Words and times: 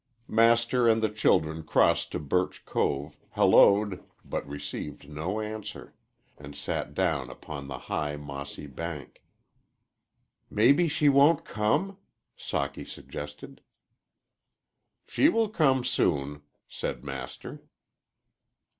Master 0.33 0.87
and 0.89 0.99
the 0.99 1.11
children 1.11 1.61
crossed 1.61 2.11
to 2.11 2.19
Birch 2.19 2.65
Cove, 2.65 3.15
hallooed, 3.35 4.03
but 4.25 4.47
received 4.47 5.07
no 5.07 5.39
answer, 5.39 5.93
and 6.39 6.55
sat 6.55 6.95
down 6.95 7.29
upon 7.29 7.67
the 7.67 7.77
high, 7.77 8.15
mossy 8.15 8.65
bank. 8.65 9.21
"Maybe 10.49 10.87
she 10.87 11.07
won't 11.07 11.45
come?" 11.45 11.99
Socky 12.35 12.83
suggested. 12.87 13.61
"She 15.05 15.29
will 15.29 15.49
come 15.49 15.83
soon," 15.83 16.41
said 16.67 17.03
Master. 17.03 17.61